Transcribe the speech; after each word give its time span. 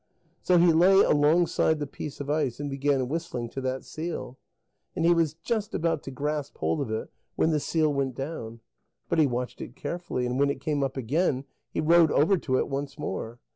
So 0.41 0.57
he 0.57 0.73
lay 0.73 1.01
alongside 1.01 1.77
the 1.77 1.85
piece 1.85 2.19
of 2.19 2.27
ice, 2.27 2.59
and 2.59 2.71
began 2.71 3.07
whistling 3.07 3.49
to 3.49 3.61
that 3.61 3.85
seal. 3.85 4.39
And 4.95 5.05
he 5.05 5.13
was 5.13 5.35
just 5.35 5.75
about 5.75 6.01
to 6.01 6.09
grasp 6.09 6.57
hold 6.57 6.81
of 6.81 6.89
it 6.89 7.11
when 7.35 7.51
the 7.51 7.59
seal 7.59 7.93
went 7.93 8.15
down. 8.15 8.61
But 9.09 9.19
he 9.19 9.27
watched 9.27 9.61
it 9.61 9.75
carefully, 9.75 10.25
and 10.25 10.39
when 10.39 10.49
it 10.49 10.59
came 10.59 10.81
up 10.81 10.97
again, 10.97 11.43
he 11.71 11.81
rowed 11.81 12.11
over 12.11 12.39
to 12.39 12.57
it 12.57 12.67
once 12.67 12.97
more. 12.97 13.39